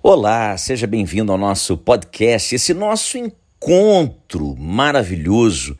[0.00, 5.76] Olá, seja bem-vindo ao nosso podcast, esse nosso encontro maravilhoso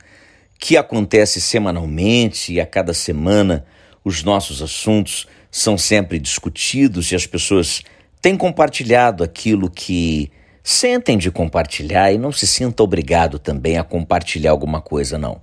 [0.58, 3.64] que acontece semanalmente e a cada semana
[4.04, 7.82] os nossos assuntos são sempre discutidos e as pessoas
[8.20, 10.32] têm compartilhado aquilo que
[10.64, 15.40] sentem de compartilhar e não se sinta obrigado também a compartilhar alguma coisa, não.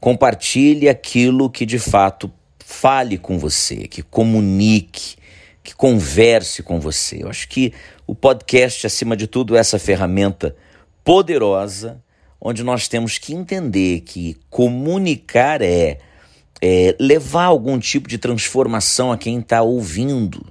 [0.00, 5.16] Compartilhe aquilo que de fato fale com você, que comunique,
[5.64, 7.22] que converse com você.
[7.22, 7.72] Eu acho que
[8.06, 10.54] o podcast, acima de tudo, é essa ferramenta
[11.02, 12.02] poderosa
[12.40, 15.98] onde nós temos que entender que comunicar é,
[16.60, 20.46] é levar algum tipo de transformação a quem está ouvindo.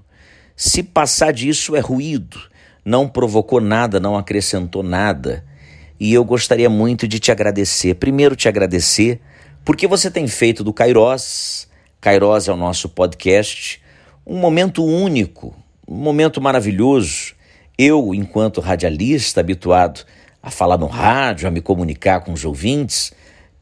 [0.55, 2.39] Se passar disso é ruído,
[2.84, 5.45] não provocou nada, não acrescentou nada.
[5.99, 7.95] E eu gostaria muito de te agradecer.
[7.95, 9.21] Primeiro, te agradecer
[9.63, 11.70] porque você tem feito do Kairos,
[12.01, 13.81] Kairos é o nosso podcast,
[14.26, 15.55] um momento único,
[15.88, 17.34] um momento maravilhoso.
[17.77, 20.05] Eu, enquanto radialista habituado
[20.41, 23.13] a falar no rádio, a me comunicar com os ouvintes,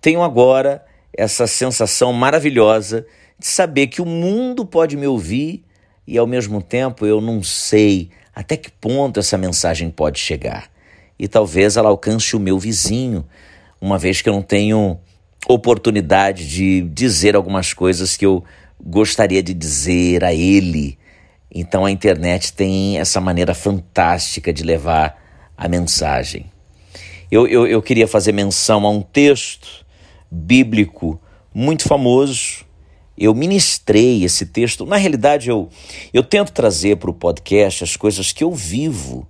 [0.02, 3.06] tenho agora essa sensação maravilhosa
[3.38, 5.64] de saber que o mundo pode me ouvir
[6.06, 10.70] e ao mesmo tempo eu não sei até que ponto essa mensagem pode chegar.
[11.18, 13.26] E talvez ela alcance o meu vizinho,
[13.80, 15.00] uma vez que eu não tenho
[15.48, 18.44] oportunidade de dizer algumas coisas que eu
[18.84, 20.98] gostaria de dizer a ele.
[21.54, 25.22] Então a internet tem essa maneira fantástica de levar
[25.58, 26.46] a mensagem.
[27.30, 29.86] Eu, eu, eu queria fazer menção a um texto
[30.30, 31.20] bíblico
[31.54, 32.66] muito famoso.
[33.18, 34.86] Eu ministrei esse texto.
[34.86, 35.70] Na realidade, eu,
[36.14, 39.28] eu tento trazer para o podcast as coisas que eu vivo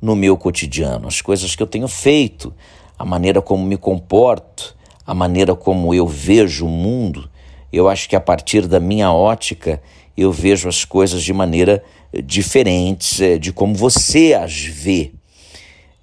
[0.00, 2.54] no meu cotidiano, as coisas que eu tenho feito,
[2.98, 7.30] a maneira como me comporto, a maneira como eu vejo o mundo.
[7.72, 9.82] Eu acho que a partir da minha ótica
[10.22, 11.82] eu vejo as coisas de maneira
[12.24, 15.12] diferente eh, de como você as vê.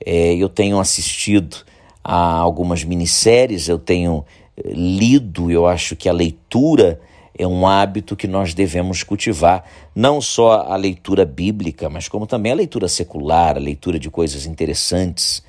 [0.05, 1.58] É, eu tenho assistido
[2.02, 7.02] a algumas minisséries, eu tenho eh, lido, eu acho que a leitura
[7.37, 12.54] é um hábito que nós devemos cultivar, não só a leitura bíblica, mas como também
[12.54, 15.43] a leitura secular, a leitura de coisas interessantes.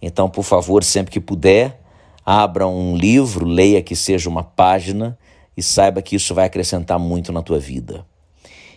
[0.00, 1.78] Então, por favor, sempre que puder,
[2.24, 5.18] abra um livro, leia que seja uma página
[5.56, 8.04] e saiba que isso vai acrescentar muito na tua vida.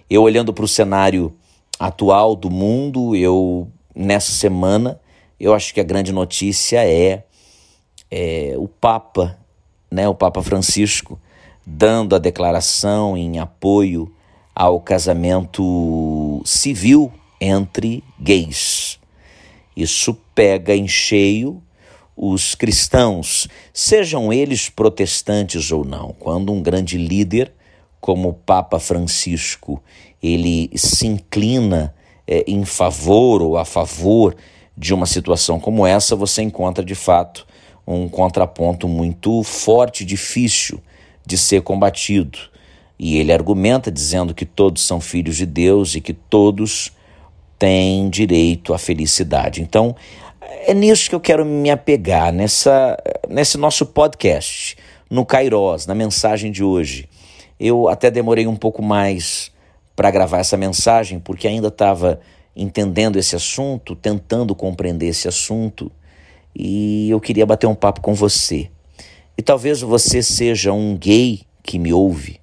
[0.10, 1.34] Eu olhando para o cenário
[1.80, 5.00] atual do mundo, eu nessa semana,
[5.40, 7.24] eu acho que a grande notícia é,
[8.10, 9.38] é o Papa,
[9.92, 11.20] né, o Papa Francisco,
[11.66, 14.12] dando a declaração em apoio
[14.56, 19.00] ao casamento civil entre gays.
[19.76, 21.62] Isso pega em cheio
[22.22, 27.54] os cristãos, sejam eles protestantes ou não, quando um grande líder
[28.02, 29.82] como o Papa Francisco
[30.22, 31.96] ele se inclina
[32.28, 34.36] é, em favor ou a favor
[34.78, 37.48] de uma situação como essa, você encontra de fato
[37.88, 40.82] um contraponto muito forte, difícil
[41.26, 42.38] de ser combatido.
[43.00, 46.92] E ele argumenta dizendo que todos são filhos de Deus e que todos
[47.58, 49.62] têm direito à felicidade.
[49.62, 49.96] Então,
[50.66, 54.78] é nisso que eu quero me apegar, nessa, nesse nosso podcast,
[55.10, 57.08] no Kairos, na mensagem de hoje.
[57.60, 59.52] Eu até demorei um pouco mais
[59.96, 62.20] para gravar essa mensagem, porque ainda estava
[62.56, 65.92] entendendo esse assunto, tentando compreender esse assunto,
[66.56, 68.70] e eu queria bater um papo com você.
[69.38, 72.40] E talvez você seja um gay que me ouve,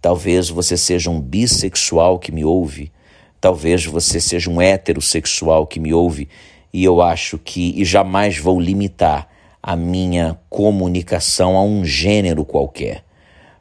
[0.00, 2.92] talvez você seja um bissexual que me ouve,
[3.40, 6.28] talvez você seja um heterossexual que me ouve
[6.72, 9.28] e eu acho que e jamais vou limitar
[9.62, 13.04] a minha comunicação a um gênero qualquer.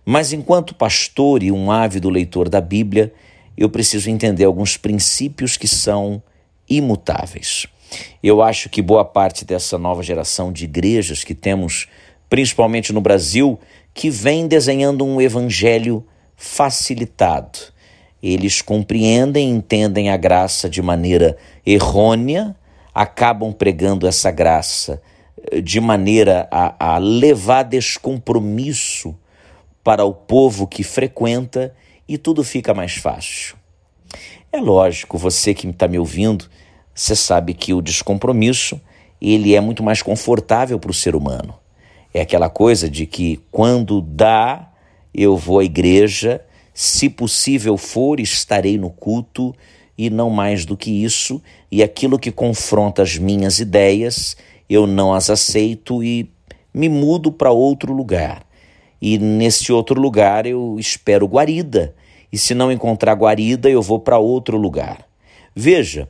[0.06, 3.13] Mas enquanto pastor e um ávido leitor da Bíblia,
[3.57, 6.22] eu preciso entender alguns princípios que são
[6.69, 7.67] imutáveis.
[8.22, 11.88] Eu acho que boa parte dessa nova geração de igrejas que temos,
[12.29, 13.59] principalmente no Brasil,
[13.94, 17.59] que vem desenhando um evangelho facilitado.
[18.22, 22.55] Eles compreendem e entendem a graça de maneira errônea,
[22.97, 24.99] acabam pregando essa graça
[25.52, 29.16] eh, de maneira a, a levar descompromisso
[29.84, 31.76] para o povo que frequenta
[32.08, 33.55] e tudo fica mais fácil.
[34.52, 36.49] É lógico, você que está me ouvindo,
[36.91, 38.82] você sabe que o descompromisso
[39.22, 41.53] ele é muito mais confortável para o ser humano.
[42.11, 44.72] É aquela coisa de que quando dá,
[45.14, 46.43] eu vou à igreja,
[46.73, 49.53] se possível for, estarei no culto,
[49.97, 51.41] e não mais do que isso,
[51.72, 54.38] e aquilo que confronta as minhas ideias,
[54.70, 56.29] eu não as aceito e
[56.73, 58.46] me mudo para outro lugar.
[59.02, 61.96] E nesse outro lugar eu espero guarida,
[62.32, 65.08] e se não encontrar guarida, eu vou para outro lugar.
[65.55, 66.09] Veja,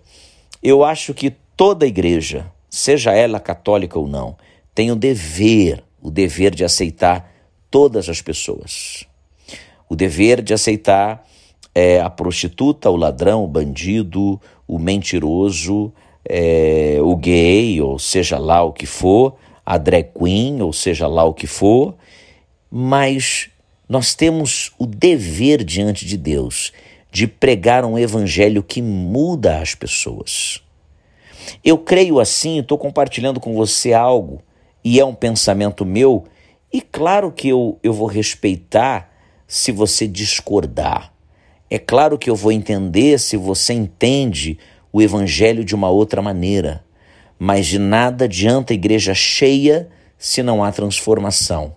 [0.62, 4.36] Eu acho que toda igreja, seja ela católica ou não,
[4.74, 7.32] tem o dever, o dever de aceitar
[7.70, 9.06] todas as pessoas.
[9.88, 11.27] O dever de aceitar
[11.78, 15.94] é, a prostituta, o ladrão, o bandido, o mentiroso,
[16.28, 21.24] é, o gay, ou seja lá o que for, a drag queen, ou seja lá
[21.24, 21.94] o que for,
[22.72, 23.52] mas
[23.88, 26.74] nós temos o dever diante de Deus
[27.12, 30.64] de pregar um evangelho que muda as pessoas.
[31.64, 34.42] Eu creio assim, estou compartilhando com você algo,
[34.84, 36.26] e é um pensamento meu,
[36.74, 39.14] e claro que eu, eu vou respeitar
[39.48, 41.16] se você discordar.
[41.70, 44.58] É claro que eu vou entender se você entende
[44.92, 46.84] o evangelho de uma outra maneira.
[47.38, 51.76] Mas de nada adianta igreja cheia se não há transformação.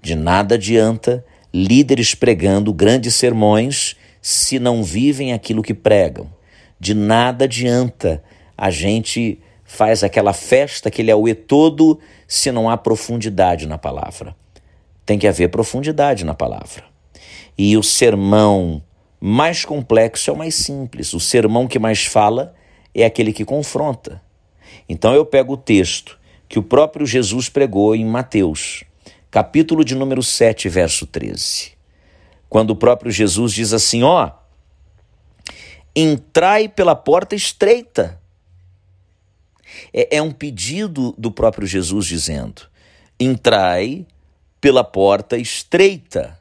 [0.00, 6.28] De nada adianta líderes pregando grandes sermões se não vivem aquilo que pregam.
[6.78, 8.22] De nada adianta
[8.56, 11.98] a gente faz aquela festa, aquele auê todo,
[12.28, 14.36] se não há profundidade na palavra.
[15.04, 16.84] Tem que haver profundidade na palavra.
[17.58, 18.82] E o sermão
[19.26, 21.14] mais complexo é o mais simples.
[21.14, 22.54] O sermão que mais fala
[22.94, 24.20] é aquele que confronta.
[24.86, 28.84] Então eu pego o texto que o próprio Jesus pregou em Mateus,
[29.30, 31.72] capítulo de número 7, verso 13.
[32.50, 34.30] Quando o próprio Jesus diz assim: Ó,
[35.96, 38.20] entrai pela porta estreita.
[39.90, 42.68] É, é um pedido do próprio Jesus dizendo:
[43.18, 44.06] entrai
[44.60, 46.38] pela porta estreita.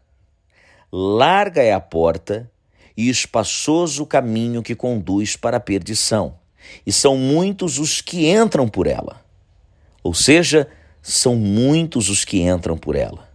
[0.92, 2.52] Larga é a porta
[2.96, 6.36] e espaçoso caminho que conduz para a perdição
[6.86, 9.22] e são muitos os que entram por ela.
[10.02, 10.68] Ou seja,
[11.02, 13.30] são muitos os que entram por ela.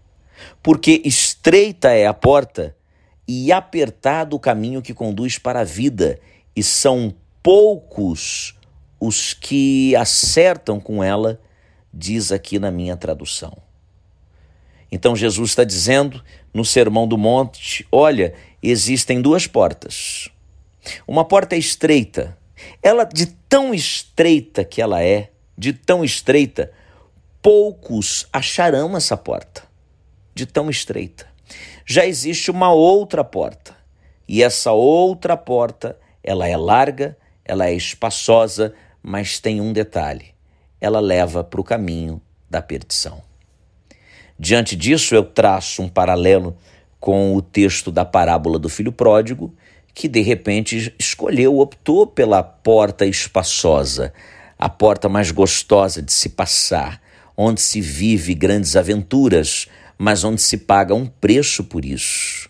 [0.63, 2.77] Porque estreita é a porta
[3.27, 6.19] e apertado o caminho que conduz para a vida,
[6.57, 8.57] e são poucos
[8.99, 11.41] os que acertam com ela,
[11.93, 13.57] diz aqui na minha tradução.
[14.91, 16.23] Então Jesus está dizendo
[16.55, 20.29] no Sermão do Monte: olha, existem duas portas.
[21.07, 22.37] Uma porta é estreita,
[22.83, 26.73] ela, de tão estreita que ela é, de tão estreita,
[27.43, 29.63] poucos acharão essa porta.
[30.35, 31.27] De tão estreita.
[31.85, 33.77] Já existe uma outra porta.
[34.27, 40.35] E essa outra porta, ela é larga, ela é espaçosa, mas tem um detalhe:
[40.81, 43.23] ela leva para o caminho da perdição.
[44.39, 46.57] Diante disso, eu traço um paralelo
[47.01, 49.55] com o texto da parábola do filho pródigo
[49.99, 54.13] que de repente escolheu, optou pela porta espaçosa,
[54.57, 57.03] a porta mais gostosa de se passar,
[57.37, 59.67] onde se vive grandes aventuras,
[59.99, 62.49] mas onde se paga um preço por isso.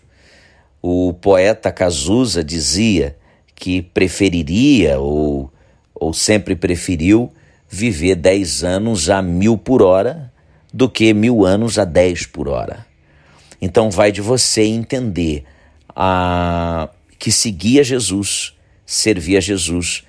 [0.79, 3.17] O poeta Cazuza dizia
[3.55, 5.51] que preferiria ou,
[5.95, 7.33] ou sempre preferiu
[7.67, 10.31] viver dez anos a mil por hora
[10.71, 12.88] do que mil anos a dez por hora.
[13.61, 15.43] Então vai de você entender
[15.95, 18.53] a que seguir a Jesus,
[18.85, 20.03] servir a Jesus,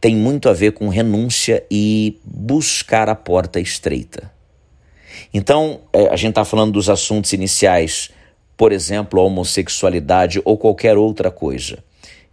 [0.00, 4.32] tem muito a ver com renúncia e buscar a porta estreita.
[5.32, 8.10] Então, é, a gente está falando dos assuntos iniciais,
[8.56, 11.82] por exemplo, a homossexualidade ou qualquer outra coisa,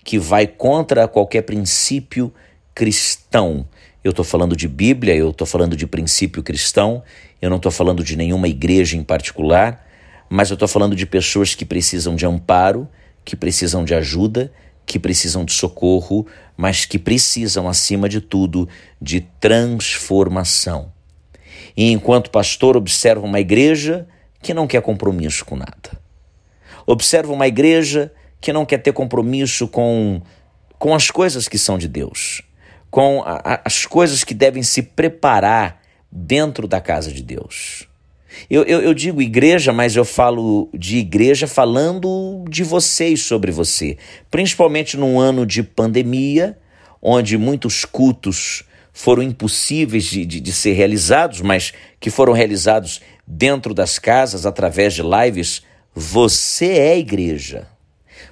[0.03, 2.33] que vai contra qualquer princípio
[2.73, 3.67] cristão.
[4.03, 7.03] Eu estou falando de Bíblia, eu estou falando de princípio cristão,
[7.41, 9.85] eu não estou falando de nenhuma igreja em particular,
[10.35, 12.89] mas eu estou falando de pessoas que precisam de amparo
[13.23, 14.51] que precisam de ajuda,
[14.85, 16.25] que precisam de socorro,
[16.57, 18.67] mas que precisam, acima de tudo,
[19.01, 20.91] de transformação.
[21.75, 24.07] E enquanto pastor, observa uma igreja
[24.41, 26.01] que não quer compromisso com nada.
[26.85, 28.11] Observa uma igreja
[28.41, 30.21] que não quer ter compromisso com,
[30.77, 32.41] com as coisas que são de Deus,
[32.91, 37.87] com a, as coisas que devem se preparar dentro da casa de Deus.
[38.49, 43.97] Eu, eu, eu, digo igreja, mas eu falo de igreja falando de vocês sobre você.
[44.29, 46.57] Principalmente num ano de pandemia,
[47.01, 53.73] onde muitos cultos foram impossíveis de, de, de ser realizados, mas que foram realizados dentro
[53.73, 55.63] das casas, através de lives.
[55.93, 57.67] Você é igreja.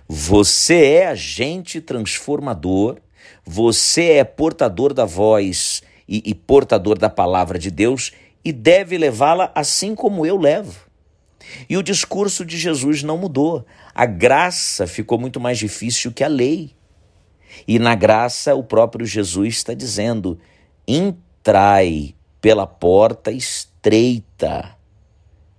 [0.08, 2.98] Você é agente transformador.
[3.46, 8.12] Você é portador da voz e, e portador da palavra de Deus
[8.44, 10.92] e deve levá-la assim como eu levo.
[11.70, 13.66] E o discurso de Jesus não mudou.
[13.94, 16.72] A graça ficou muito mais difícil que a lei.
[17.68, 20.40] E na graça, o próprio Jesus está dizendo:
[20.88, 24.76] entrai pela porta estreita.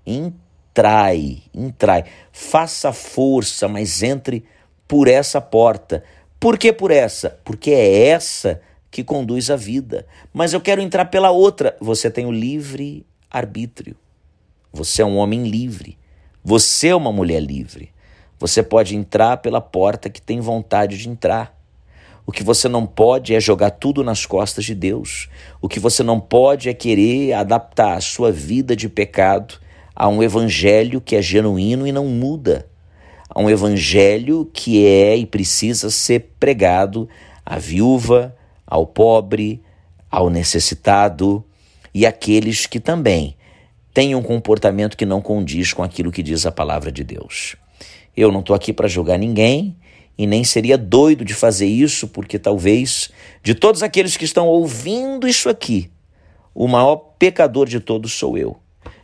[0.06, 2.04] Entrai, entrai.
[2.32, 4.44] Faça força, mas entre
[4.88, 6.02] por essa porta.
[6.40, 7.38] Por que por essa?
[7.44, 8.60] Porque é essa
[8.92, 10.06] que conduz à vida.
[10.32, 11.74] Mas eu quero entrar pela outra.
[11.80, 13.96] Você tem o livre arbítrio.
[14.70, 15.98] Você é um homem livre.
[16.44, 17.90] Você é uma mulher livre.
[18.38, 21.58] Você pode entrar pela porta que tem vontade de entrar.
[22.26, 25.28] O que você não pode é jogar tudo nas costas de Deus.
[25.60, 29.58] O que você não pode é querer adaptar a sua vida de pecado
[29.96, 32.68] a um evangelho que é genuíno e não muda.
[33.28, 37.08] A um evangelho que é e precisa ser pregado
[37.44, 38.36] à viúva,
[38.72, 39.60] ao pobre,
[40.10, 41.44] ao necessitado
[41.92, 43.36] e àqueles que também
[43.92, 47.54] têm um comportamento que não condiz com aquilo que diz a palavra de Deus.
[48.16, 49.76] Eu não estou aqui para julgar ninguém
[50.16, 53.10] e nem seria doido de fazer isso, porque talvez
[53.42, 55.90] de todos aqueles que estão ouvindo isso aqui,
[56.54, 58.56] o maior pecador de todos sou eu.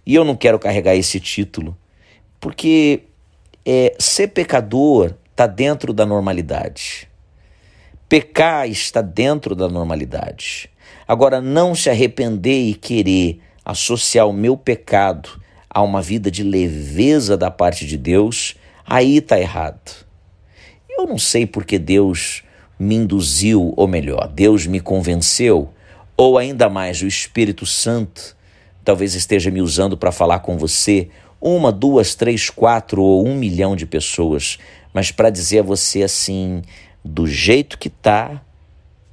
[0.06, 1.76] E eu não quero carregar esse título,
[2.40, 3.02] porque
[3.66, 7.07] é, ser pecador está dentro da normalidade.
[8.08, 10.70] Pecar está dentro da normalidade.
[11.06, 15.28] Agora, não se arrepender e querer associar o meu pecado
[15.68, 20.06] a uma vida de leveza da parte de Deus, aí está errado.
[20.88, 22.42] Eu não sei porque Deus
[22.78, 25.68] me induziu, ou melhor, Deus me convenceu,
[26.16, 28.36] ou ainda mais, o Espírito Santo
[28.82, 33.76] talvez esteja me usando para falar com você, uma, duas, três, quatro ou um milhão
[33.76, 34.58] de pessoas,
[34.94, 36.62] mas para dizer a você assim,
[37.04, 38.42] do jeito que tá,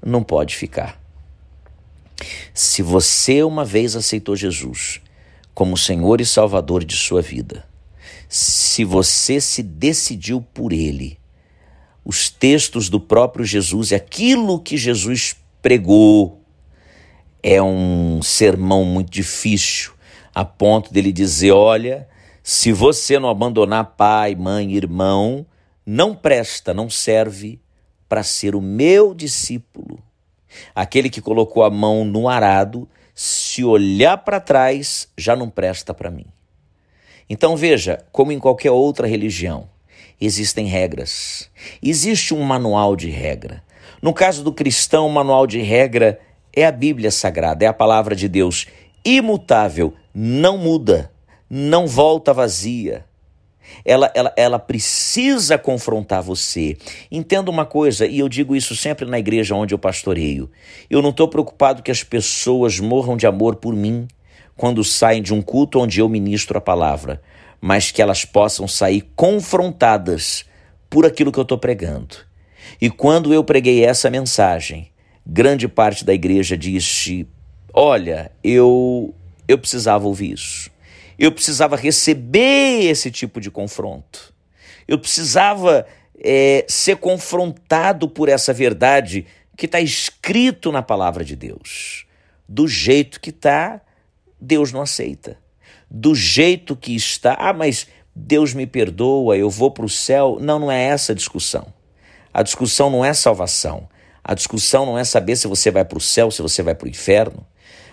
[0.03, 1.01] não pode ficar.
[2.53, 5.01] Se você uma vez aceitou Jesus
[5.53, 7.65] como Senhor e Salvador de sua vida,
[8.27, 11.17] se você se decidiu por Ele,
[12.05, 16.43] os textos do próprio Jesus e aquilo que Jesus pregou.
[17.41, 19.93] É um sermão muito difícil,
[20.33, 22.07] a ponto dele dizer: olha,
[22.43, 25.45] se você não abandonar pai, mãe, irmão,
[25.83, 27.59] não presta, não serve
[28.07, 29.99] para ser o meu discípulo.
[30.73, 36.11] Aquele que colocou a mão no arado, se olhar para trás, já não presta para
[36.11, 36.25] mim.
[37.29, 39.69] Então veja, como em qualquer outra religião,
[40.19, 41.49] existem regras.
[41.81, 43.63] Existe um manual de regra.
[44.01, 46.19] No caso do cristão, o manual de regra
[46.53, 48.67] é a Bíblia Sagrada, é a palavra de Deus,
[49.03, 51.11] imutável, não muda,
[51.49, 53.05] não volta vazia.
[53.83, 56.77] Ela, ela, ela precisa confrontar você.
[57.11, 60.49] Entenda uma coisa, e eu digo isso sempre na igreja onde eu pastoreio.
[60.89, 64.07] Eu não estou preocupado que as pessoas morram de amor por mim
[64.55, 67.21] quando saem de um culto onde eu ministro a palavra
[67.65, 70.45] mas que elas possam sair confrontadas
[70.87, 72.17] por aquilo que eu estou pregando.
[72.79, 74.91] E quando eu preguei essa mensagem,
[75.25, 77.27] grande parte da igreja disse:
[77.73, 79.15] Olha, eu,
[79.47, 80.69] eu precisava ouvir isso.
[81.17, 84.33] Eu precisava receber esse tipo de confronto.
[84.87, 85.85] Eu precisava
[86.19, 89.25] é, ser confrontado por essa verdade
[89.57, 92.05] que está escrito na palavra de Deus.
[92.47, 93.81] Do jeito que está,
[94.39, 95.43] Deus não aceita
[95.89, 97.35] do jeito que está.
[97.39, 100.37] Ah, mas Deus me perdoa, eu vou para o céu.
[100.39, 101.73] Não, não é essa a discussão.
[102.33, 103.87] A discussão não é salvação.
[104.23, 106.87] A discussão não é saber se você vai para o céu, se você vai para
[106.87, 107.45] o inferno.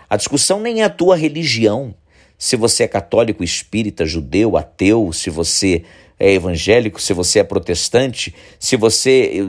[0.09, 1.95] A discussão nem é a tua religião.
[2.43, 5.85] Se você é católico, espírita, judeu, ateu, se você
[6.19, 9.47] é evangélico, se você é protestante, se você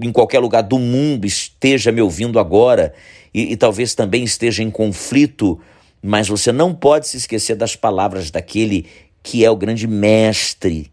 [0.00, 2.94] em qualquer lugar do mundo esteja me ouvindo agora
[3.34, 5.60] e, e talvez também esteja em conflito
[6.00, 8.86] mas você não pode se esquecer das palavras daquele
[9.24, 10.92] que é o grande mestre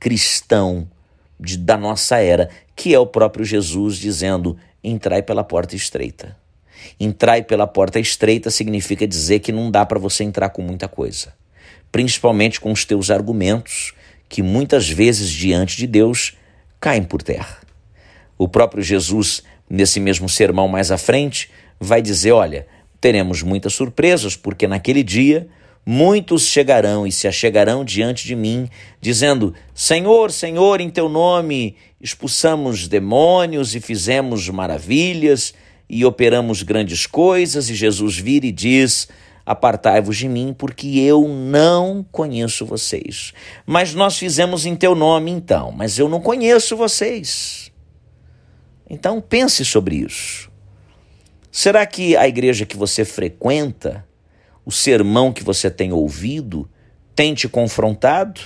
[0.00, 0.90] cristão
[1.38, 6.41] de, da nossa era, que é o próprio Jesus dizendo: entrai pela porta estreita.
[6.98, 11.34] Entrai pela porta estreita significa dizer que não dá para você entrar com muita coisa,
[11.90, 13.92] principalmente com os teus argumentos,
[14.28, 16.34] que muitas vezes diante de Deus
[16.80, 17.58] caem por terra.
[18.38, 22.66] O próprio Jesus, nesse mesmo sermão mais à frente, vai dizer: olha,
[23.00, 25.48] teremos muitas surpresas, porque naquele dia
[25.84, 28.68] muitos chegarão e se achegarão diante de mim,
[29.00, 35.54] dizendo: Senhor, Senhor, em teu nome expulsamos demônios e fizemos maravilhas
[35.92, 37.68] e operamos grandes coisas.
[37.68, 39.08] E Jesus vira e diz:
[39.44, 43.34] Apartai-vos de mim, porque eu não conheço vocês.
[43.66, 47.70] Mas nós fizemos em teu nome, então, mas eu não conheço vocês.
[48.88, 50.50] Então pense sobre isso.
[51.50, 54.06] Será que a igreja que você frequenta,
[54.64, 56.68] o sermão que você tem ouvido,
[57.14, 58.40] tem te confrontado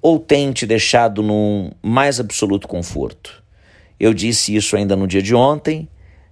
[0.00, 3.44] ou tem te deixado num mais absoluto conforto?
[4.00, 5.88] Eu disse isso ainda no dia de ontem.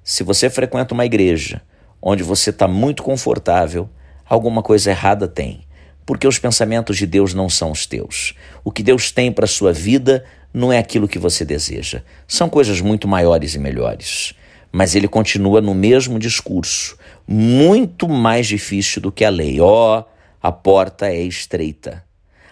[0.08, 1.60] Se você frequenta uma igreja
[2.00, 3.90] onde você está muito confortável,
[4.24, 5.66] alguma coisa errada tem.
[6.06, 8.32] Porque os pensamentos de Deus não são os teus.
[8.62, 12.04] O que Deus tem para a sua vida não é aquilo que você deseja.
[12.28, 14.32] São coisas muito maiores e melhores.
[14.70, 16.96] Mas ele continua no mesmo discurso,
[17.26, 19.60] muito mais difícil do que a lei.
[19.60, 20.04] Ó, oh,
[20.40, 22.04] a porta é estreita.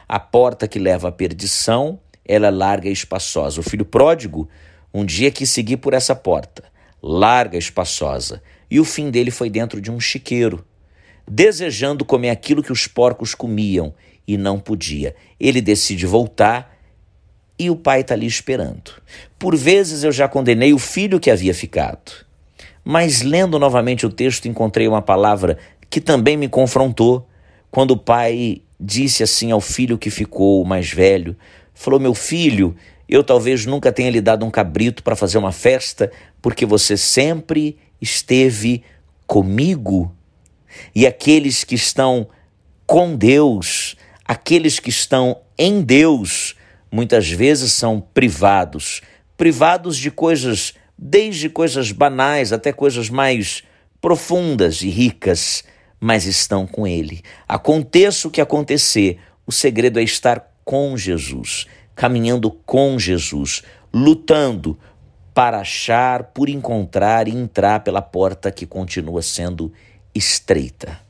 [0.09, 3.61] A porta que leva à perdição, ela é larga e espaçosa.
[3.61, 4.49] O filho pródigo
[4.93, 6.74] um dia quis seguir por essa porta,
[7.07, 10.65] larga espaçosa, e o fim dele foi dentro de um chiqueiro,
[11.29, 13.93] desejando comer aquilo que os porcos comiam
[14.27, 15.15] e não podia.
[15.39, 16.75] Ele decide voltar
[17.59, 18.93] e o pai está ali esperando.
[19.39, 22.25] Por vezes eu já condenei o filho que havia ficado,
[22.83, 25.59] mas lendo novamente o texto encontrei uma palavra
[25.91, 27.29] que também me confrontou
[27.71, 31.37] quando o pai disse assim ao filho que ficou, mais velho:
[31.75, 32.75] falou, meu filho.
[33.09, 37.79] Eu talvez nunca tenha lhe dado um cabrito para fazer uma festa, porque você sempre
[38.01, 38.83] esteve
[39.27, 40.15] comigo.
[40.95, 42.29] E aqueles que estão
[42.87, 46.57] com Deus, aqueles que estão em Deus,
[46.91, 49.01] muitas vezes são privados
[49.37, 53.63] privados de coisas, desde coisas banais até coisas mais
[54.01, 55.65] profundas e ricas,
[55.99, 57.23] mas estão com Ele.
[57.49, 64.79] Aconteça o que acontecer, o segredo é estar com Jesus, caminhando com Jesus, lutando
[65.33, 69.73] para achar, por encontrar e entrar pela porta que continua sendo
[70.15, 71.01] estreita.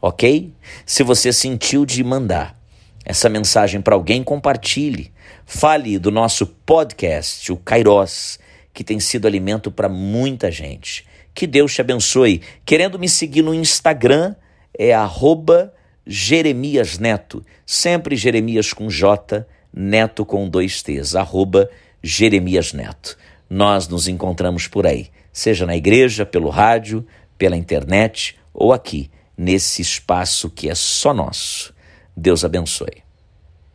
[0.00, 0.52] Ok?
[0.86, 2.58] Se você sentiu de mandar
[3.04, 5.12] essa mensagem para alguém, compartilhe.
[5.44, 8.38] Fale do nosso podcast, o Kairos,
[8.72, 11.04] que tem sido alimento para muita gente.
[11.34, 12.40] Que Deus te abençoe.
[12.64, 14.34] Querendo me seguir no Instagram,
[14.78, 15.72] é arroba
[16.06, 17.44] Jeremias Neto.
[17.66, 21.14] Sempre Jeremias com J, Neto com dois T's.
[21.14, 21.70] Arroba
[22.02, 23.16] Jeremias Neto.
[23.48, 29.82] Nós nos encontramos por aí, seja na igreja, pelo rádio, pela internet ou aqui, nesse
[29.82, 31.74] espaço que é só nosso.
[32.16, 33.09] Deus abençoe.